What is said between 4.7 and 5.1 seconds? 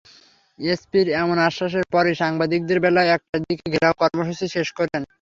করেন।